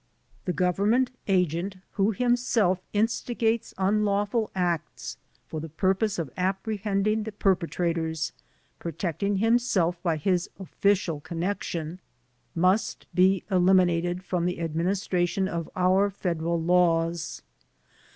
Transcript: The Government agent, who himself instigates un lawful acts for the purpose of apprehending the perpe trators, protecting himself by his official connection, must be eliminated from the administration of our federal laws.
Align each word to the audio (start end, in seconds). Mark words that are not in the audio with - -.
The 0.45 0.51
Government 0.51 1.11
agent, 1.27 1.75
who 1.91 2.09
himself 2.11 2.81
instigates 2.91 3.71
un 3.77 4.03
lawful 4.03 4.49
acts 4.55 5.17
for 5.45 5.59
the 5.59 5.69
purpose 5.69 6.17
of 6.17 6.31
apprehending 6.35 7.21
the 7.21 7.31
perpe 7.31 7.69
trators, 7.69 8.31
protecting 8.79 9.35
himself 9.37 10.01
by 10.01 10.17
his 10.17 10.49
official 10.59 11.19
connection, 11.19 11.99
must 12.55 13.05
be 13.13 13.43
eliminated 13.51 14.23
from 14.23 14.47
the 14.47 14.59
administration 14.59 15.47
of 15.47 15.69
our 15.75 16.09
federal 16.09 16.59
laws. 16.59 17.43